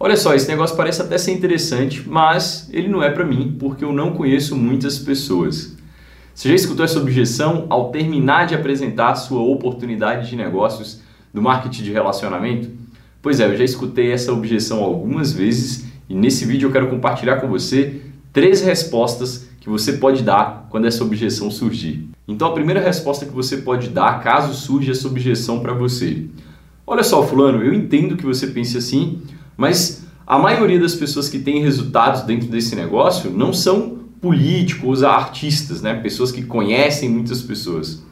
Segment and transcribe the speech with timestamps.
[0.00, 3.84] Olha só, esse negócio parece até ser interessante, mas ele não é para mim, porque
[3.84, 5.76] eu não conheço muitas pessoas.
[6.32, 11.00] Você já escutou essa objeção ao terminar de apresentar sua oportunidade de negócios
[11.34, 12.70] do marketing de relacionamento?
[13.20, 17.40] Pois é, eu já escutei essa objeção algumas vezes e nesse vídeo eu quero compartilhar
[17.40, 18.00] com você
[18.32, 22.08] três respostas que você pode dar quando essa objeção surgir.
[22.28, 26.26] Então, a primeira resposta que você pode dar caso surja essa objeção para você:
[26.86, 29.20] Olha só, Fulano, eu entendo que você pense assim,
[29.58, 35.82] mas a maioria das pessoas que têm resultados dentro desse negócio não são políticos, artistas,
[35.82, 35.94] né?
[35.94, 38.04] pessoas que conhecem muitas pessoas.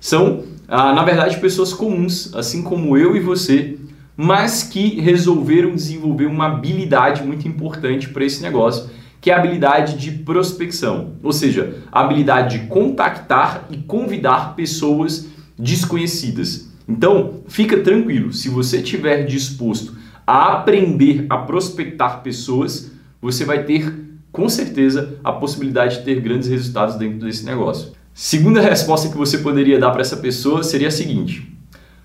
[0.00, 3.78] São, ah, na verdade, pessoas comuns, assim como eu e você,
[4.16, 8.88] mas que resolveram desenvolver uma habilidade muito importante para esse negócio,
[9.20, 15.26] que é a habilidade de prospecção, ou seja, a habilidade de contactar e convidar pessoas
[15.58, 16.68] desconhecidas.
[16.88, 23.92] Então, fica tranquilo, se você estiver disposto a aprender a prospectar pessoas, você vai ter
[24.30, 27.92] com certeza a possibilidade de ter grandes resultados dentro desse negócio.
[28.14, 31.50] Segunda resposta que você poderia dar para essa pessoa seria a seguinte: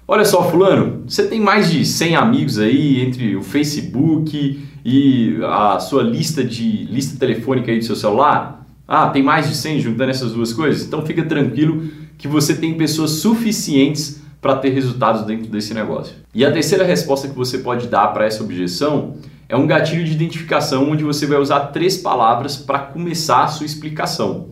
[0.08, 5.80] Olha só, fulano, você tem mais de 100 amigos aí entre o Facebook e a
[5.80, 8.66] sua lista de lista telefônica aí do seu celular?
[8.88, 10.86] Ah, tem mais de 100 juntando essas duas coisas?
[10.86, 16.16] Então fica tranquilo que você tem pessoas suficientes para ter resultados dentro desse negócio.
[16.34, 19.18] E a terceira resposta que você pode dar para essa objeção
[19.50, 23.66] é um gatilho de identificação onde você vai usar três palavras para começar a sua
[23.66, 24.52] explicação.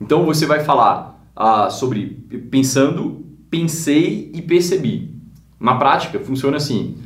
[0.00, 2.06] Então você vai falar ah, sobre
[2.50, 5.14] pensando, pensei e percebi.
[5.60, 6.96] Na prática funciona assim.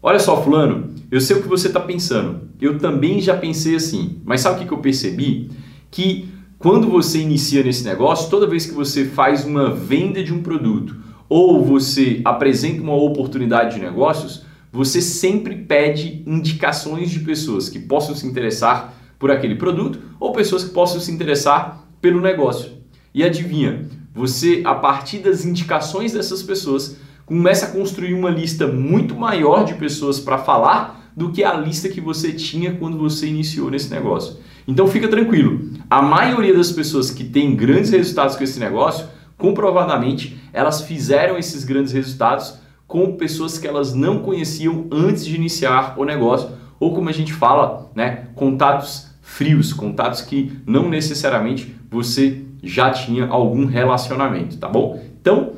[0.00, 2.42] Olha só, fulano, eu sei o que você está pensando.
[2.60, 4.20] Eu também já pensei assim.
[4.24, 5.50] Mas sabe o que, que eu percebi?
[5.90, 6.28] Que
[6.60, 11.02] quando você inicia nesse negócio, toda vez que você faz uma venda de um produto
[11.32, 18.14] ou você apresenta uma oportunidade de negócios, você sempre pede indicações de pessoas que possam
[18.14, 22.72] se interessar por aquele produto ou pessoas que possam se interessar pelo negócio.
[23.14, 29.14] E adivinha, você a partir das indicações dessas pessoas começa a construir uma lista muito
[29.14, 33.70] maior de pessoas para falar do que a lista que você tinha quando você iniciou
[33.70, 34.36] nesse negócio.
[34.68, 39.06] Então fica tranquilo, a maioria das pessoas que tem grandes resultados com esse negócio
[39.42, 45.94] comprovadamente elas fizeram esses grandes resultados com pessoas que elas não conheciam antes de iniciar
[45.98, 52.44] o negócio, ou como a gente fala, né, contatos frios, contatos que não necessariamente você
[52.62, 55.02] já tinha algum relacionamento, tá bom?
[55.20, 55.54] Então,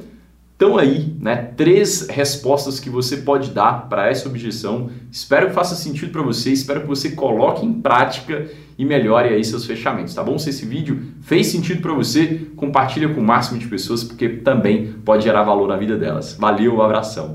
[0.64, 4.88] então aí, né, três respostas que você pode dar para essa objeção.
[5.12, 8.48] Espero que faça sentido para você, espero que você coloque em prática
[8.78, 10.38] e melhore aí seus fechamentos, tá bom?
[10.38, 14.94] Se esse vídeo fez sentido para você, compartilha com o máximo de pessoas porque também
[15.04, 16.34] pode gerar valor na vida delas.
[16.41, 17.32] Valeu, um abração.